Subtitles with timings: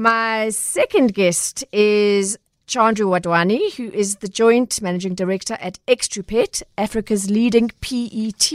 [0.00, 7.28] My second guest is Chandru Wadhwani, who is the Joint Managing Director at Extrupet, Africa's
[7.28, 8.50] leading PET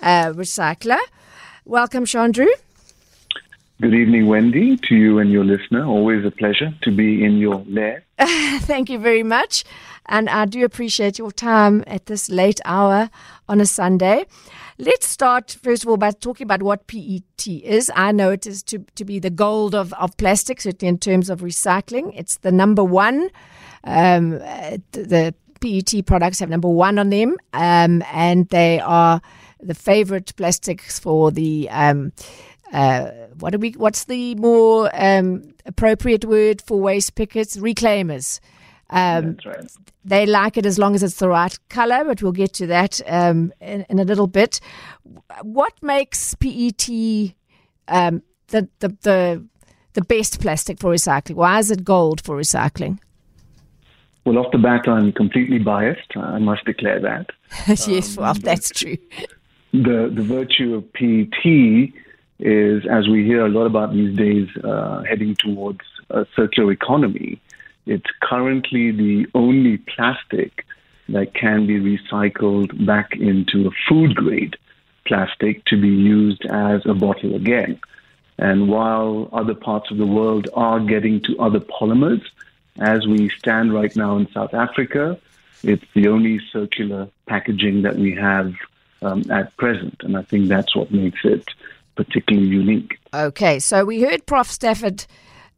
[0.00, 1.00] uh, recycler.
[1.64, 2.46] Welcome, Chandru.
[3.80, 5.84] Good evening, Wendy, to you and your listener.
[5.84, 8.04] Always a pleasure to be in your lair.
[8.20, 9.64] Thank you very much.
[10.06, 13.10] And I do appreciate your time at this late hour
[13.48, 14.26] on a Sunday.
[14.78, 17.90] Let's start, first of all, by talking about what PET is.
[17.94, 21.30] I know it is to, to be the gold of, of plastic, certainly in terms
[21.30, 22.12] of recycling.
[22.14, 23.30] It's the number one.
[23.84, 24.30] Um,
[24.92, 29.22] the PET products have number one on them, um, and they are
[29.60, 31.68] the favorite plastics for the.
[31.70, 32.12] Um,
[32.72, 33.70] uh, what do we?
[33.72, 37.56] What's the more um, appropriate word for waste pickers?
[37.56, 38.40] Reclaimers.
[38.94, 39.70] Um, right.
[40.04, 43.00] They like it as long as it's the right color, but we'll get to that
[43.06, 44.60] um, in, in, a little bit.
[45.42, 46.88] What makes PET
[47.88, 49.44] um, the, the, the
[49.94, 51.34] the best plastic for recycling?
[51.34, 52.98] Why is it gold for recycling?
[54.24, 56.16] Well, off the bat, I'm completely biased.
[56.16, 57.30] I must declare that.
[57.88, 58.96] yes, well, um, that's true.
[59.72, 61.92] The the virtue of PET
[62.38, 67.40] is, as we hear a lot about these days, uh, heading towards a circular economy.
[67.86, 70.64] It's currently the only plastic
[71.08, 74.56] that can be recycled back into a food grade
[75.06, 77.78] plastic to be used as a bottle again.
[78.38, 82.22] And while other parts of the world are getting to other polymers,
[82.80, 85.18] as we stand right now in South Africa,
[85.62, 88.54] it's the only circular packaging that we have
[89.02, 89.96] um, at present.
[90.00, 91.48] And I think that's what makes it
[91.96, 92.98] particularly unique.
[93.12, 94.50] Okay, so we heard Prof.
[94.50, 95.06] Stafford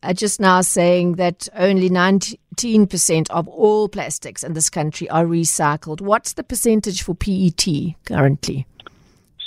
[0.06, 6.00] uh, just now saying that only 19% of all plastics in this country are recycled.
[6.00, 7.66] What's the percentage for PET
[8.04, 8.66] currently?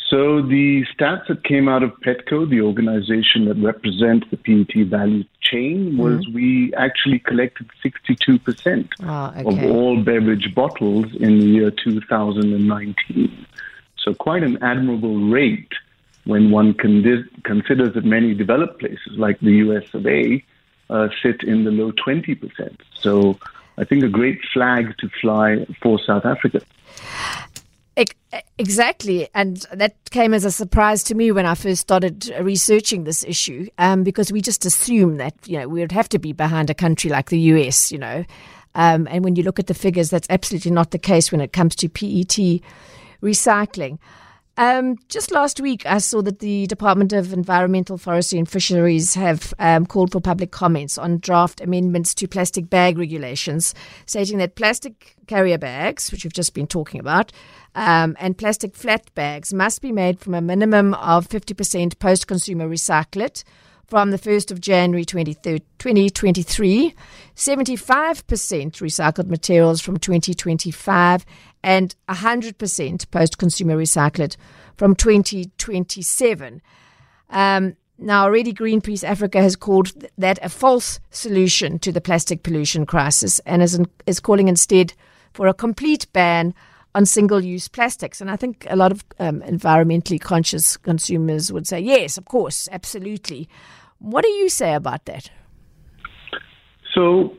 [0.09, 5.23] So the stats that came out of PETCO, the organization that represents the PET value
[5.39, 5.97] chain, mm-hmm.
[5.97, 6.33] was mm-hmm.
[6.33, 9.41] we actually collected 62% oh, ah, okay.
[9.41, 13.45] of all beverage bottles in the year 2019.
[13.97, 15.71] So quite an admirable rate
[16.25, 20.43] when one con- considers that many developed places like the US of A
[20.89, 22.75] uh, sit in the low 20%.
[22.93, 23.37] So
[23.77, 26.61] I think a great flag to fly for South Africa.
[28.57, 29.27] Exactly.
[29.33, 33.67] And that came as a surprise to me when I first started researching this issue,
[33.77, 36.73] um, because we just assume that, you know, we would have to be behind a
[36.73, 38.25] country like the US, you know.
[38.75, 41.53] Um, and when you look at the figures, that's absolutely not the case when it
[41.53, 42.61] comes to PET
[43.23, 43.97] recycling.
[44.59, 49.53] Um, just last week, I saw that the Department of Environmental, Forestry and Fisheries have
[49.57, 53.73] um, called for public comments on draft amendments to plastic bag regulations,
[54.05, 57.31] stating that plastic carrier bags, which we've just been talking about,
[57.73, 62.67] um, and plastic flat bags must be made from a minimum of 50% post consumer
[62.67, 63.45] recyclate
[63.89, 66.95] from the 1st of January 2023,
[67.35, 71.25] 75% recycled materials from 2025,
[71.63, 74.37] and 100% post consumer recycled
[74.77, 76.61] from 2027.
[77.31, 82.85] Um, now, already Greenpeace Africa has called that a false solution to the plastic pollution
[82.85, 84.93] crisis and is, in, is calling instead
[85.33, 86.53] for a complete ban
[86.95, 88.21] on single use plastics.
[88.21, 92.67] And I think a lot of um, environmentally conscious consumers would say, yes, of course,
[92.71, 93.49] absolutely.
[93.99, 95.29] What do you say about that?
[96.93, 97.37] So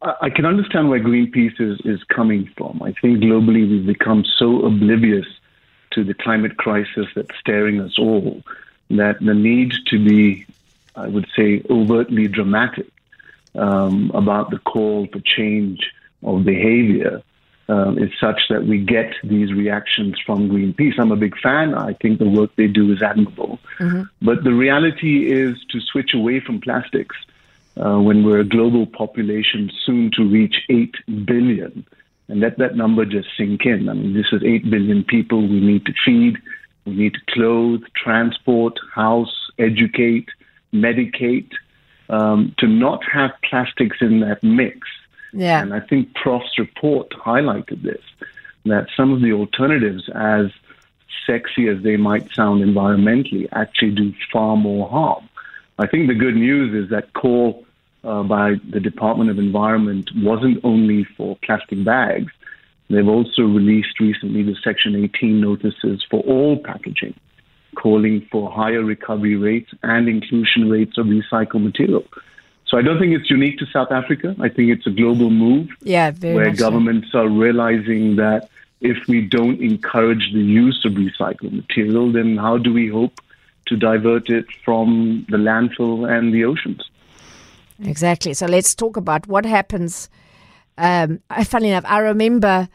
[0.00, 2.80] I can understand where Greenpeace is, is coming from.
[2.82, 5.26] I think globally we've become so oblivious
[5.92, 8.42] to the climate crisis that's staring us all
[8.90, 10.46] that the need to be,
[10.94, 12.86] I would say, overtly dramatic
[13.54, 15.90] um, about the call for change
[16.22, 17.22] of behavior
[17.68, 20.98] um, is such that we get these reactions from Greenpeace.
[20.98, 21.74] I'm a big fan.
[21.74, 23.58] I think the work they do is admirable.
[23.78, 24.02] Mm-hmm.
[24.22, 27.16] But the reality is to switch away from plastics
[27.76, 30.94] uh, when we're a global population soon to reach 8
[31.26, 31.86] billion.
[32.28, 33.88] And let that number just sink in.
[33.88, 36.38] I mean, this is 8 billion people we need to feed,
[36.84, 40.28] we need to clothe, transport, house, educate,
[40.72, 41.50] medicate.
[42.10, 44.88] Um, to not have plastics in that mix
[45.32, 45.62] yeah.
[45.62, 48.02] And I think Prof's report highlighted this
[48.64, 50.46] that some of the alternatives, as
[51.26, 55.28] sexy as they might sound environmentally, actually do far more harm.
[55.78, 57.64] I think the good news is that call
[58.04, 62.32] uh, by the Department of Environment wasn't only for plastic bags.
[62.90, 67.14] They've also released recently the Section 18 notices for all packaging,
[67.76, 72.04] calling for higher recovery rates and inclusion rates of recycled material.
[72.68, 74.36] So I don't think it's unique to South Africa.
[74.40, 77.20] I think it's a global move yeah, where governments so.
[77.20, 78.50] are realizing that
[78.80, 83.20] if we don't encourage the use of recycled material, then how do we hope
[83.66, 86.82] to divert it from the landfill and the oceans?
[87.82, 88.34] Exactly.
[88.34, 90.08] So let's talk about what happens.
[90.76, 92.68] Um, funny enough, I remember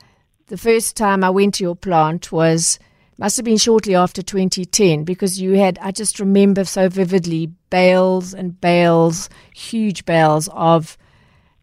[0.48, 2.80] the first time I went to your plant was
[3.18, 8.34] must have been shortly after 2010 because you had I just remember so vividly bales
[8.34, 10.98] and bales, huge bales of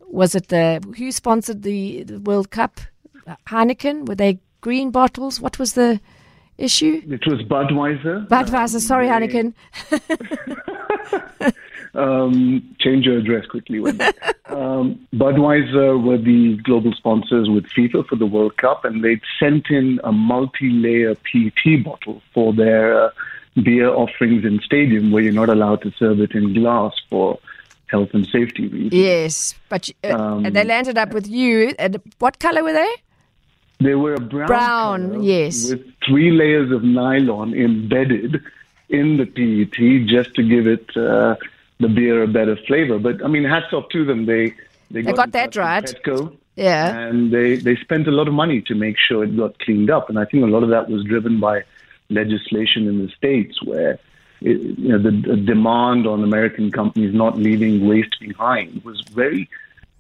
[0.01, 2.81] was it the who sponsored the, the World Cup?
[3.49, 4.09] Heineken?
[4.09, 5.41] Were they green bottles?
[5.41, 6.01] What was the
[6.59, 7.03] issue?
[7.07, 8.27] It was Budweiser.
[8.29, 8.75] Budweiser.
[8.75, 9.55] Um, sorry, they, Heineken.
[11.95, 13.79] um, change your address quickly.
[14.47, 19.71] um, Budweiser were the global sponsors with FIFA for the World Cup, and they'd sent
[19.71, 23.11] in a multi-layer PET bottle for their uh,
[23.63, 27.39] beer offerings in stadium, where you're not allowed to serve it in glass for
[27.87, 28.93] health and safety reasons.
[28.93, 31.75] Yes, but uh, um, they landed up with you.
[31.79, 32.91] And what color were they?
[33.81, 38.43] They were a brown, brown yes, with three layers of nylon embedded
[38.91, 41.37] in the PET just to give it uh,
[41.81, 42.99] the beer a better flavor.
[42.99, 44.27] But I mean, hats off to them.
[44.27, 44.55] They
[44.91, 45.85] they, they got, got that right.
[45.85, 49.59] Petco, yeah, and they they spent a lot of money to make sure it got
[49.61, 50.09] cleaned up.
[50.09, 51.65] And I think a lot of that was driven by
[52.11, 53.99] legislation in the states where
[54.41, 59.49] it, you know, the, the, demand on American companies not leaving waste behind was very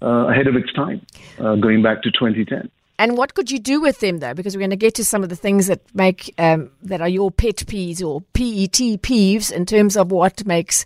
[0.03, 1.05] uh, ahead of its time,
[1.39, 2.71] uh, going back to 2010.
[2.99, 4.35] And what could you do with them, though?
[4.35, 7.09] Because we're going to get to some of the things that make um, that are
[7.09, 10.85] your pet peeves or PET peeves in terms of what makes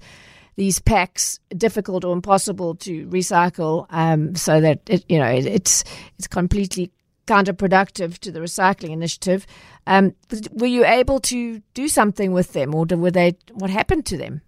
[0.57, 5.85] these packs difficult or impossible to recycle, um, so that it, you know it, it's
[6.19, 6.91] it's completely
[7.27, 9.47] counterproductive to the recycling initiative.
[9.87, 10.15] Um,
[10.53, 13.37] were you able to do something with them, or were they?
[13.53, 14.43] What happened to them?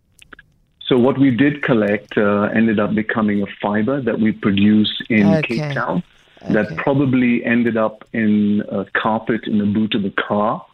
[0.86, 5.26] So what we did collect uh, ended up becoming a fiber that we produce in
[5.26, 5.58] okay.
[5.58, 6.02] Cape Town.
[6.42, 6.52] Okay.
[6.52, 10.64] That probably ended up in a carpet in the boot of a car,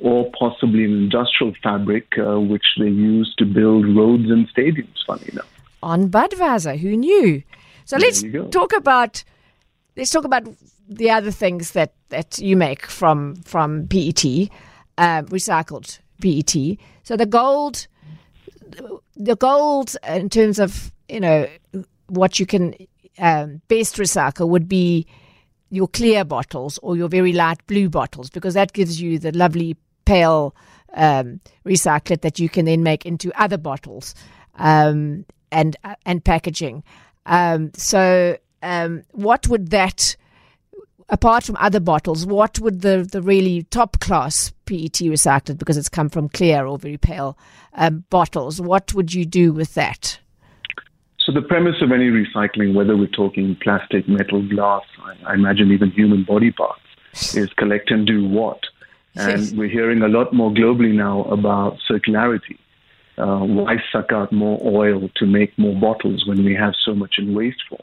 [0.00, 5.04] or possibly an industrial fabric uh, which they use to build roads and stadiums.
[5.06, 5.48] Funny enough.
[5.82, 7.42] On Budweiser, who knew?
[7.84, 9.24] So there let's talk about
[9.96, 10.44] let's talk about
[10.88, 14.24] the other things that, that you make from from PET,
[14.98, 16.78] uh, recycled PET.
[17.02, 17.86] So the gold,
[19.16, 21.48] the gold in terms of you know
[22.08, 22.74] what you can
[23.18, 25.06] um, best recycle would be
[25.70, 29.76] your clear bottles or your very light blue bottles because that gives you the lovely
[30.04, 30.54] pale
[30.94, 34.14] um, that you can then make into other bottles
[34.56, 36.82] um, and uh, and packaging.
[37.26, 40.16] Um, so, um, what would that
[41.10, 45.88] apart from other bottles, what would the, the really top class PET recycled, because it's
[45.88, 47.36] come from clear or very pale
[47.74, 50.18] um, bottles, what would you do with that?
[51.18, 55.70] So the premise of any recycling, whether we're talking plastic, metal, glass, I, I imagine
[55.70, 56.80] even human body parts,
[57.34, 58.60] is collect and do what.
[59.16, 62.58] And we're hearing a lot more globally now about circularity.
[63.18, 67.16] Uh, why suck out more oil to make more bottles when we have so much
[67.18, 67.82] in waste form?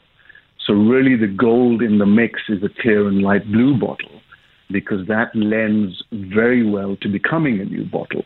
[0.66, 4.20] So really the gold in the mix is a clear and light blue bottle
[4.70, 8.24] because that lends very well to becoming a new bottle.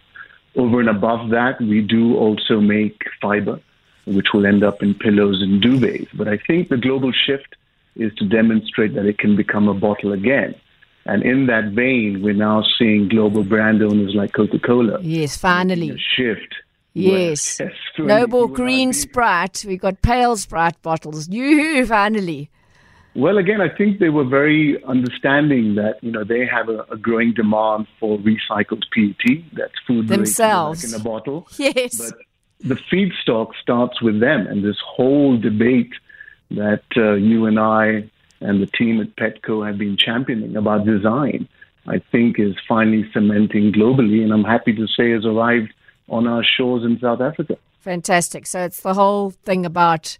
[0.57, 3.61] Over and above that, we do also make fiber,
[4.07, 6.09] which will end up in pillows and duvets.
[6.15, 7.57] But I think the global shift
[7.97, 10.55] is to demonstrate that it can become a bottle again.
[11.05, 15.01] And in that vein, we're now seeing global brand owners like Coca Cola.
[15.03, 15.99] Yes, finally.
[16.17, 16.55] shift
[16.95, 17.61] Yes.
[17.61, 19.65] yes no more green Sprite.
[19.67, 21.29] We got pale Sprite bottles.
[21.29, 22.51] You finally.
[23.15, 26.97] Well, again, I think they were very understanding that you know they have a, a
[26.97, 29.45] growing demand for recycled PET.
[29.53, 31.47] That's food themselves in a bottle.
[31.59, 31.99] Yes.
[31.99, 32.19] But
[32.61, 35.93] the feedstock starts with them, and this whole debate
[36.53, 38.11] that uh, you and I
[38.43, 41.49] and the team at Petco have been championing about design,
[41.87, 45.73] I think, is finally cementing globally, and I'm happy to say has arrived
[46.09, 47.57] on our shores in South Africa.
[47.81, 48.47] Fantastic.
[48.47, 50.17] So it's the whole thing about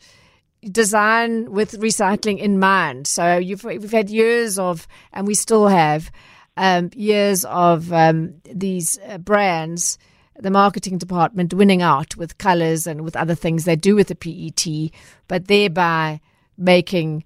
[0.71, 3.07] design with recycling in mind.
[3.07, 6.11] So you've we've had years of, and we still have
[6.57, 9.99] um, years of um, these uh, brands.
[10.39, 14.15] The marketing department winning out with colors and with other things they do with the
[14.15, 14.91] PET,
[15.29, 16.21] but thereby
[16.57, 17.25] making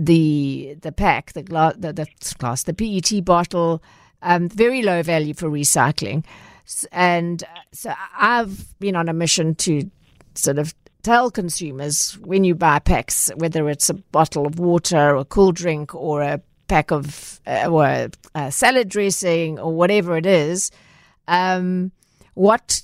[0.00, 2.06] the the pack, the glass, the, the
[2.38, 3.82] glass, the PET bottle,
[4.22, 6.24] um, very low value for recycling.
[6.90, 9.90] And uh, so I've been on a mission to
[10.34, 15.16] sort of tell consumers when you buy packs, whether it's a bottle of water or
[15.16, 20.16] a cool drink or a pack of uh, or a, a, salad dressing or whatever
[20.16, 20.70] it is,
[21.28, 21.92] um,
[22.34, 22.82] what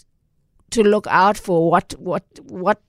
[0.71, 2.83] to look out for, what what what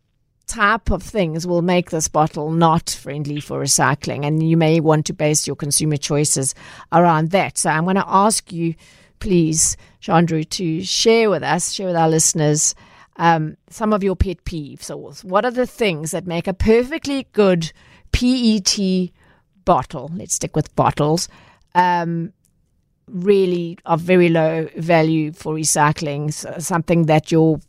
[0.47, 5.05] type of things will make this bottle not friendly for recycling, and you may want
[5.07, 6.55] to base your consumer choices
[6.91, 7.57] around that.
[7.57, 8.75] So I'm going to ask you
[9.19, 12.75] please, Chandru, to share with us, share with our listeners,
[13.17, 14.89] um, some of your pet peeves.
[14.89, 17.71] Or what are the things that make a perfectly good
[18.11, 18.77] PET
[19.65, 20.11] bottle?
[20.13, 21.27] Let's stick with bottles.
[21.75, 22.33] Um,
[23.07, 26.33] really of very low value for recycling.
[26.33, 27.59] So something that your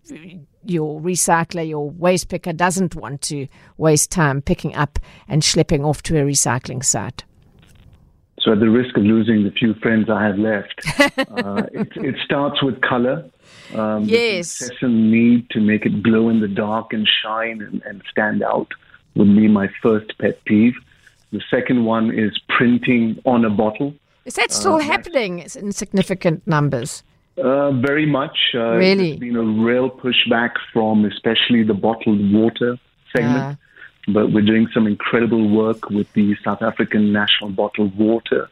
[0.65, 3.47] your recycler, your waste picker doesn't want to
[3.77, 4.99] waste time picking up
[5.29, 7.25] and schlepping off to a recycling site.
[8.41, 10.81] So, at the risk of losing the few friends I have left,
[11.19, 13.29] uh, it, it, starts with color.
[13.75, 14.71] Um, yes.
[14.81, 18.69] The need to make it glow in the dark and shine and, and stand out
[19.17, 20.75] would be my first pet peeve.
[21.33, 23.95] The second one is printing on a bottle.
[24.25, 27.03] Is that still uh, happening in significant numbers?
[27.43, 28.37] Uh, very much.
[28.55, 29.11] Uh, really?
[29.11, 32.79] There's been a real pushback from especially the bottled water
[33.15, 33.59] segment.
[34.09, 38.49] But we're doing some incredible work with the South African National Bottled Water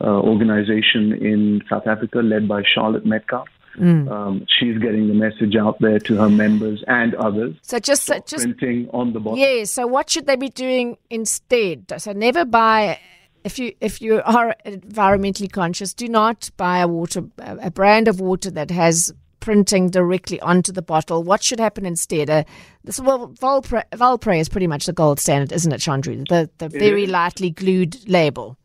[0.00, 3.48] uh, organization in South Africa, led by Charlotte Metcalfe.
[3.76, 4.10] Mm.
[4.10, 7.54] Um, she's getting the message out there to her members and others.
[7.62, 9.38] So just, so just printing on the bottle.
[9.38, 9.64] Yeah.
[9.64, 11.92] So what should they be doing instead?
[11.98, 12.98] So never buy
[13.44, 18.20] if you if you are environmentally conscious, do not buy a water a brand of
[18.20, 19.12] water that has
[19.44, 21.22] printing directly onto the bottle.
[21.22, 22.30] What should happen instead?
[22.30, 22.44] Uh,
[22.82, 26.26] this well, Valpre, Valpre is pretty much the gold standard, isn't it, Chandru?
[26.26, 28.56] The the very lightly glued label.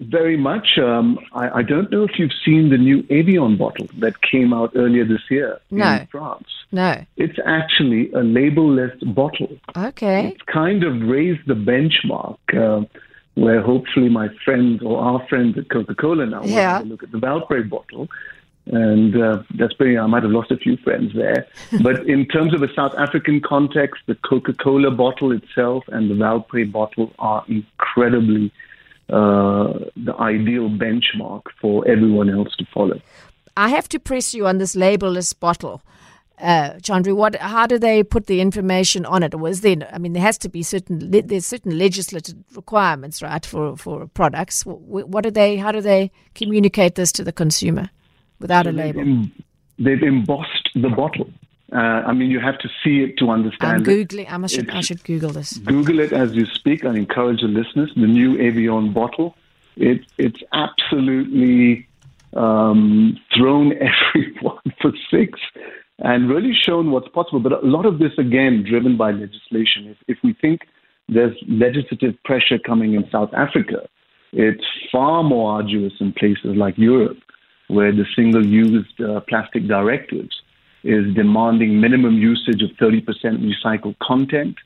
[0.00, 0.78] Very much.
[0.78, 4.72] Um, I, I, don't know if you've seen the new Evian bottle that came out
[4.74, 5.94] earlier this year no.
[5.94, 6.48] in France.
[6.70, 7.02] No.
[7.16, 9.56] It's actually a labelless bottle.
[9.74, 10.34] Okay.
[10.34, 12.36] It's kind of raised the benchmark.
[12.52, 12.84] Uh,
[13.36, 16.82] where hopefully my friends or our friends at Coca Cola now yeah.
[16.84, 18.08] look at the Valpre bottle.
[18.68, 21.46] And uh, that's pretty, I might have lost a few friends there.
[21.82, 26.14] but in terms of a South African context, the Coca Cola bottle itself and the
[26.14, 28.50] Valpre bottle are incredibly
[29.10, 33.00] uh, the ideal benchmark for everyone else to follow.
[33.56, 35.82] I have to press you on this labelless bottle
[36.38, 39.34] uh, Chandru, what, how do they put the information on it?
[39.34, 43.76] Was there, I mean, there has to be certain, there's certain legislative requirements, right, for,
[43.76, 44.62] for products.
[44.66, 47.90] What, do they, how do they communicate this to the consumer
[48.38, 49.00] without a label?
[49.00, 49.32] They've, em,
[49.78, 51.30] they've, embossed the bottle.
[51.72, 54.80] Uh, I mean, you have to see it to understand I'm Googling, I, should, I
[54.82, 55.56] should Google this.
[55.58, 56.84] Google it as you speak.
[56.84, 57.92] I encourage the listeners.
[57.96, 59.34] The new Evian bottle.
[59.76, 61.88] It, it's absolutely
[62.34, 63.72] um, thrown
[64.14, 65.40] everyone for six
[65.98, 67.40] and really shown what's possible.
[67.40, 69.88] But a lot of this, again, driven by legislation.
[69.88, 70.62] If, if we think
[71.08, 73.88] there's legislative pressure coming in South Africa,
[74.32, 77.18] it's far more arduous in places like Europe,
[77.68, 80.42] where the single use uh, plastic directives
[80.84, 84.56] is demanding minimum usage of 30% recycled content.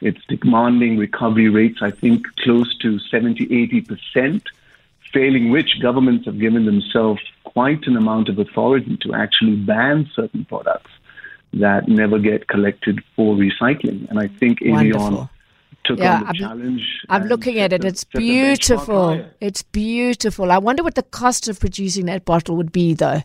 [0.00, 4.42] It's demanding recovery rates, I think, close to 70, 80%
[5.12, 10.44] failing which governments have given themselves quite an amount of authority to actually ban certain
[10.44, 10.90] products
[11.52, 14.08] that never get collected for recycling.
[14.10, 15.28] And I think Evian
[15.84, 16.82] took yeah, on the I'm, challenge.
[17.08, 17.84] I'm looking at it.
[17.84, 18.96] It's beautiful.
[18.96, 20.52] Oh, it's beautiful.
[20.52, 23.22] I wonder what the cost of producing that bottle would be, though.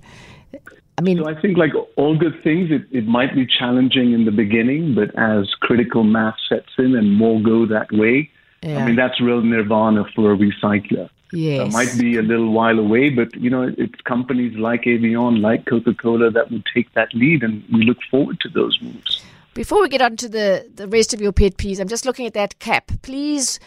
[0.97, 4.25] I mean, so I think, like all good things, it, it might be challenging in
[4.25, 8.29] the beginning, but as critical mass sets in and more go that way,
[8.63, 8.77] yeah.
[8.77, 11.09] I mean, that's real nirvana for a recycler.
[11.33, 11.73] Yes.
[11.73, 15.65] Uh, might be a little while away, but you know, it's companies like Evian, like
[15.65, 19.23] Coca-Cola that would take that lead, and we look forward to those moves.
[19.53, 22.25] Before we get on to the, the rest of your pet peeves, I'm just looking
[22.25, 22.91] at that cap.
[23.01, 23.59] Please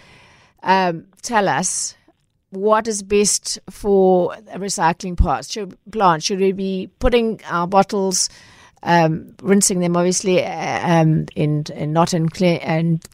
[0.62, 1.94] um, tell us
[2.50, 5.46] what is best for a recycling plant.
[5.46, 6.22] Should, plant.
[6.22, 8.28] Should we be putting our bottles,
[8.82, 13.04] um, rinsing them obviously, uh, um, in, in not in clear and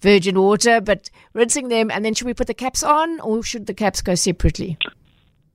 [0.00, 3.66] virgin water, but rinsing them, and then should we put the caps on or should
[3.66, 4.78] the caps go separately?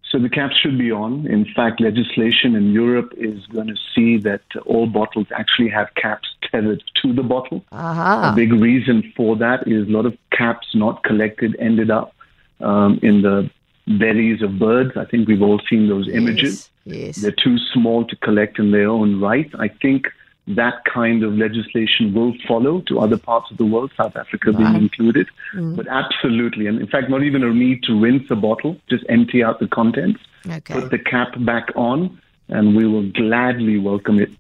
[0.10, 1.26] So the caps should be on.
[1.28, 6.28] In fact, legislation in Europe is going to see that all bottles actually have caps
[6.52, 7.64] tethered to the bottle.
[7.72, 8.32] Uh-huh.
[8.32, 12.14] A big reason for that is a lot of caps not collected ended up
[12.60, 13.50] um, in the
[13.88, 14.98] bellies of birds.
[14.98, 16.70] I think we've all seen those images.
[16.84, 17.16] Yes, yes.
[17.18, 19.50] They're too small to collect in their own right.
[19.58, 20.08] I think
[20.48, 24.76] that kind of legislation will follow to other parts of the world, South Africa being
[24.76, 25.28] included.
[25.54, 25.76] Mm.
[25.76, 29.44] But absolutely, and in fact, not even a need to rinse a bottle, just empty
[29.44, 30.20] out the contents,
[30.50, 30.74] okay.
[30.74, 32.20] put the cap back on,
[32.50, 34.36] and we will gladly welcome it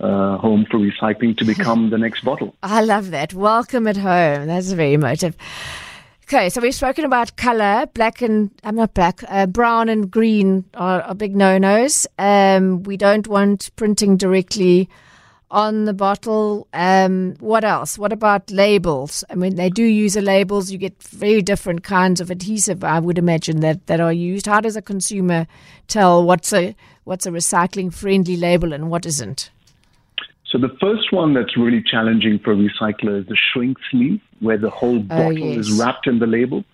[0.00, 2.54] uh, home for recycling to become the next bottle.
[2.62, 3.32] I love that.
[3.32, 4.46] Welcome at home.
[4.46, 5.36] That's very emotive.
[6.24, 7.86] Okay, so we've spoken about color.
[7.94, 9.22] Black and I'm not black.
[9.28, 12.06] Uh, brown and green are, are big no-nos.
[12.18, 14.88] Um, we don't want printing directly
[15.50, 16.66] on the bottle.
[16.72, 17.98] Um, what else?
[17.98, 19.24] What about labels?
[19.30, 20.70] I mean, they do use the labels.
[20.70, 24.46] You get very different kinds of adhesive, I would imagine, that, that are used.
[24.46, 25.46] How does a consumer
[25.88, 26.74] tell what's a
[27.04, 29.50] what's a recycling friendly label and what isn't?
[30.46, 34.58] So the first one that's really challenging for a recycler is the shrink sleeve, where
[34.58, 35.66] the whole oh, bottle oh, yes.
[35.66, 36.64] is wrapped in the label.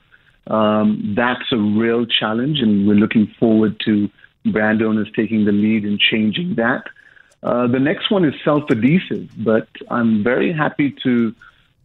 [0.48, 4.10] Um, that's a real challenge, and we're looking forward to
[4.46, 6.84] brand owners taking the lead in changing that.
[7.42, 11.34] Uh, the next one is self-adhesive, but I'm very happy to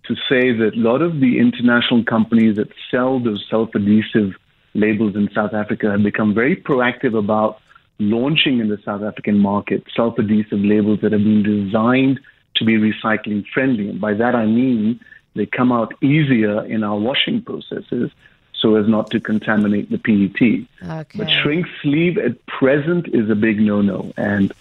[0.04, 4.36] to say that a lot of the international companies that sell those self-adhesive
[4.74, 7.60] labels in South Africa have become very proactive about
[8.00, 12.22] launching in the South African market self-adhesive labels that have been designed
[12.56, 13.90] to be recycling friendly.
[13.90, 15.00] And by that I mean
[15.36, 18.10] they come out easier in our washing processes
[18.54, 20.90] so as not to contaminate the PET.
[20.90, 21.18] Okay.
[21.18, 24.52] But shrink sleeve at present is a big no-no, and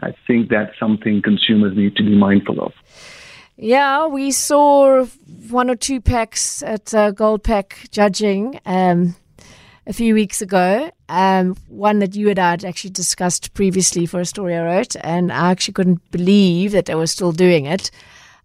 [0.00, 2.72] I think that's something consumers need to be mindful of.
[3.56, 5.04] Yeah, we saw
[5.50, 9.14] one or two packs at uh, Gold Pack judging um,
[9.86, 10.90] a few weeks ago.
[11.08, 14.96] Um, one that you and I had actually discussed previously for a story I wrote,
[15.02, 17.90] and I actually couldn't believe that they were still doing it.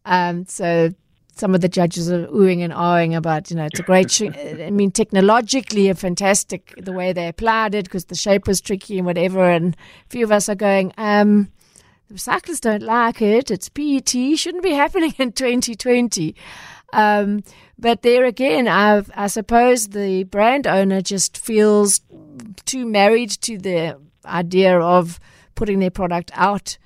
[0.06, 0.94] Um, so
[1.38, 4.24] some of the judges are oohing and ahhing about, you know, it's a great, sh-
[4.62, 8.98] I mean, technologically a fantastic the way they applied it because the shape was tricky
[8.98, 9.50] and whatever.
[9.50, 11.52] And a few of us are going, um,
[12.08, 13.52] the recyclers don't like it.
[13.52, 16.36] It's PET, shouldn't be happening in 2020.
[16.94, 17.44] Um,
[17.78, 22.02] but there again, I, I suppose the brand owner just feels
[22.66, 25.20] too married to the idea of
[25.56, 26.78] putting their product out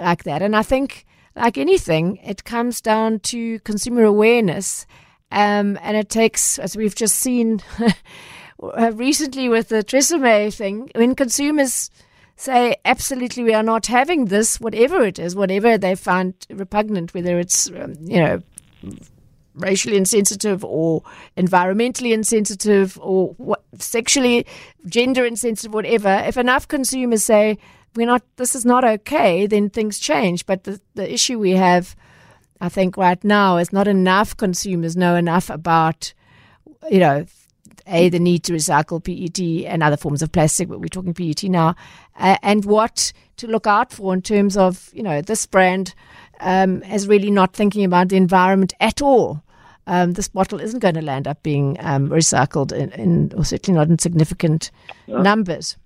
[0.00, 0.42] like that.
[0.42, 1.04] And I think
[1.38, 4.86] like anything, it comes down to consumer awareness.
[5.30, 7.62] Um, and it takes, as we've just seen
[8.92, 11.90] recently with the Tresemme thing, when consumers
[12.36, 17.38] say, absolutely, we are not having this, whatever it is, whatever they find repugnant, whether
[17.38, 18.42] it's, um, you know,
[19.54, 21.02] racially insensitive or
[21.36, 24.46] environmentally insensitive or what, sexually,
[24.86, 27.58] gender insensitive, whatever, if enough consumers say,
[27.98, 30.46] we're not, this is not okay, then things change.
[30.46, 31.96] But the, the issue we have,
[32.60, 36.14] I think, right now is not enough consumers know enough about,
[36.88, 37.26] you know,
[37.88, 41.42] a the need to recycle PET and other forms of plastic, but we're talking PET
[41.44, 41.74] now,
[42.18, 45.94] uh, and what to look out for in terms of you know this brand
[46.40, 49.42] um, is really not thinking about the environment at all.
[49.86, 53.78] Um, this bottle isn't going to land up being um, recycled in, in, or certainly
[53.78, 54.70] not in significant
[55.06, 55.22] yeah.
[55.22, 55.78] numbers.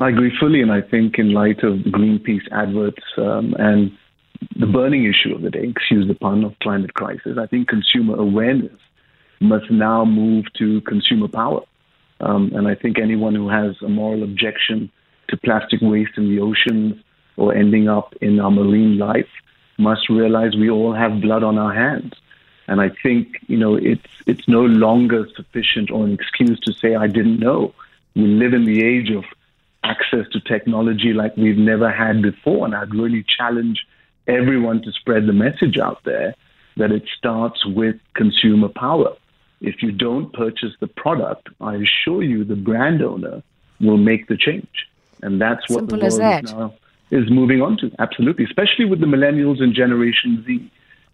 [0.00, 3.90] I agree fully, and I think in light of Greenpeace adverts um, and
[4.56, 8.16] the burning issue of the day, excuse the pun, of climate crisis, I think consumer
[8.16, 8.78] awareness
[9.40, 11.62] must now move to consumer power.
[12.20, 14.90] Um, and I think anyone who has a moral objection
[15.28, 17.02] to plastic waste in the oceans
[17.36, 19.28] or ending up in our marine life
[19.78, 22.14] must realize we all have blood on our hands.
[22.68, 26.94] And I think, you know, it's, it's no longer sufficient or an excuse to say,
[26.94, 27.74] I didn't know.
[28.14, 29.24] We live in the age of
[29.88, 32.66] access to technology like we've never had before.
[32.66, 33.86] And I'd really challenge
[34.26, 36.34] everyone to spread the message out there
[36.76, 39.16] that it starts with consumer power.
[39.60, 43.42] If you don't purchase the product, I assure you the brand owner
[43.80, 44.86] will make the change.
[45.22, 46.74] And that's what Simple the world is now
[47.10, 47.90] is moving on to.
[47.98, 48.44] Absolutely.
[48.44, 50.70] Especially with the millennials and Generation Z.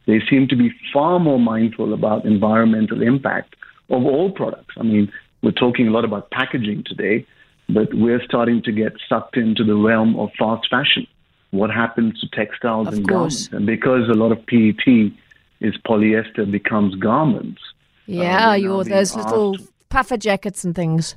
[0.07, 3.57] They seem to be far more mindful about environmental impact
[3.89, 4.75] of all products.
[4.77, 5.11] I mean,
[5.43, 7.27] we're talking a lot about packaging today,
[7.69, 11.07] but we're starting to get sucked into the realm of fast fashion.
[11.51, 13.49] What happens to textiles of and course.
[13.49, 13.53] garments?
[13.53, 15.13] And because a lot of PET
[15.61, 17.61] is polyester becomes garments.
[18.07, 19.57] Yeah, uh, your those little
[19.89, 21.17] puffer jackets and things.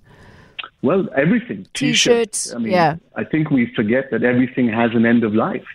[0.81, 1.67] Well, everything.
[1.73, 2.43] T-shirts.
[2.43, 2.53] T-shirts.
[2.53, 2.95] I mean, yeah.
[3.15, 5.65] I think we forget that everything has an end of life,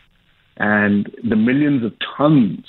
[0.57, 2.65] and the millions of tons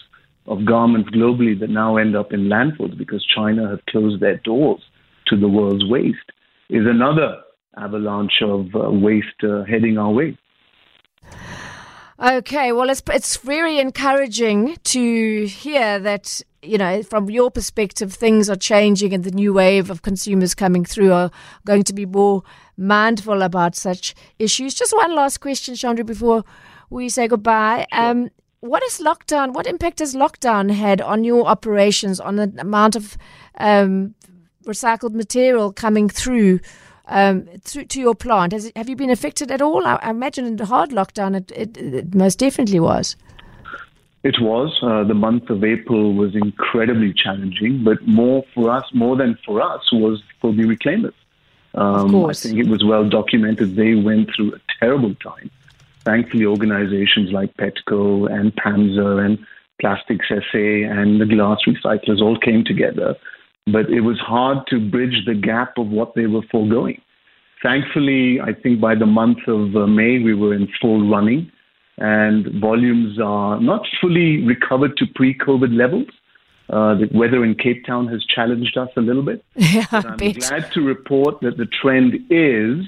[0.48, 4.82] of garments globally that now end up in landfills because China have closed their doors
[5.28, 6.32] to the world's waste
[6.70, 7.42] is another
[7.78, 10.38] avalanche of uh, waste uh, heading our way.
[12.20, 18.50] Okay, well, it's it's very encouraging to hear that you know from your perspective things
[18.50, 21.32] are changing and the new wave of consumers coming through are
[21.66, 22.44] going to be more
[22.78, 24.74] mindful about such issues.
[24.74, 26.44] Just one last question, Chandru, before
[26.90, 27.88] we say goodbye.
[27.92, 28.04] Sure.
[28.04, 29.54] Um, what is lockdown?
[29.54, 33.18] What impact has lockdown had on your operations, on the amount of
[33.58, 34.16] um,
[34.66, 36.62] recycled material coming through
[37.13, 38.52] um, through to your plant.
[38.52, 39.86] Has it, have you been affected at all?
[39.86, 43.15] I, I imagine in the hard lockdown, it, it, it most definitely was.
[44.23, 44.78] It was.
[44.82, 49.62] Uh, the month of April was incredibly challenging, but more for us, more than for
[49.62, 51.13] us, was for the reclaimers.
[51.76, 52.45] Um, of course.
[52.45, 53.76] I think it was well documented.
[53.76, 55.52] They went through a terrible time.
[56.06, 59.45] Thankfully, organizations like Petco and PAMSA and
[59.80, 63.15] Plastics SA and the glass recyclers all came together
[63.67, 67.02] but it was hard to bridge the gap of what they were foregoing.
[67.62, 71.49] Thankfully, I think by the month of uh, May, we were in full running.
[71.97, 76.08] and volumes are not fully recovered to pre-COVID levels.
[76.69, 79.43] Uh, the weather in Cape Town has challenged us a little bit.
[79.56, 82.86] Yeah, I'm glad to report that the trend is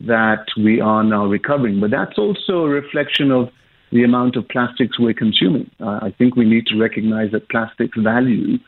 [0.00, 1.80] that we are now recovering.
[1.80, 3.50] But that's also a reflection of
[3.90, 5.70] the amount of plastics we're consuming.
[5.80, 8.58] Uh, I think we need to recognize that plastic's value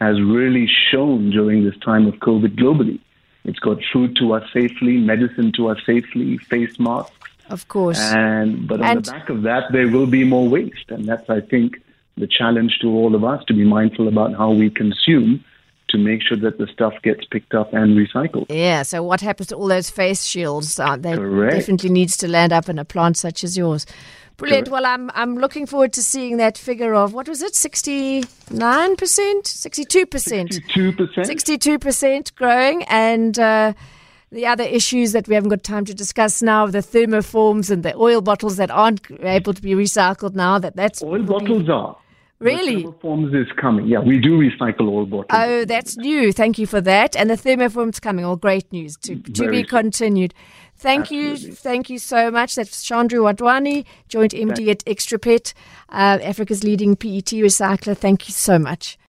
[0.00, 2.98] has really shown during this time of COVID globally.
[3.44, 7.12] It's got food to us safely, medicine to us safely, face masks.
[7.50, 8.00] Of course.
[8.00, 11.28] And but on And- the back of that, there will be more waste, and that's
[11.28, 11.80] I think
[12.16, 15.44] the challenge to all of us to be mindful about how we consume
[15.88, 18.46] to make sure that the stuff gets picked up and recycled.
[18.48, 20.78] Yeah, so what happens to all those face shields?
[20.80, 21.54] Uh, that Correct.
[21.54, 23.86] definitely needs to land up in a plant such as yours.
[24.36, 24.66] Brilliant.
[24.68, 24.72] Correct.
[24.72, 28.96] Well, I'm I'm looking forward to seeing that figure of what was it, sixty nine
[28.96, 31.26] percent, sixty two percent, Two percent.
[31.26, 33.74] sixty two percent growing, and uh,
[34.32, 37.94] the other issues that we haven't got time to discuss now, the thermoforms and the
[37.94, 40.58] oil bottles that aren't able to be recycled now.
[40.58, 41.96] That that's Oil bottles are.
[42.40, 42.82] Really?
[42.82, 43.86] The thermoforms is coming.
[43.86, 45.26] Yeah, we do recycle oil bottles.
[45.30, 46.32] Oh, that's new.
[46.32, 47.16] Thank you for that.
[47.16, 48.24] And the thermoform's coming.
[48.24, 50.34] All great news to, to Very be continued.
[50.76, 51.48] Thank Absolutely.
[51.48, 51.54] you.
[51.54, 52.56] Thank you so much.
[52.56, 55.54] That's Chandru Wadhwani, Joint MD at Extrupet,
[55.90, 57.96] uh, Africa's leading PET recycler.
[57.96, 58.98] Thank you so much.